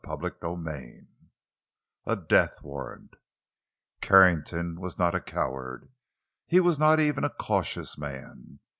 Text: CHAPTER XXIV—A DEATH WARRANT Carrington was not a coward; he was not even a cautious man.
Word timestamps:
CHAPTER 0.03 0.31
XXIV—A 0.31 2.15
DEATH 2.15 2.63
WARRANT 2.63 3.13
Carrington 4.01 4.79
was 4.81 4.97
not 4.97 5.13
a 5.13 5.21
coward; 5.21 5.89
he 6.47 6.59
was 6.59 6.79
not 6.79 6.99
even 6.99 7.23
a 7.23 7.29
cautious 7.29 7.99
man. 7.99 8.61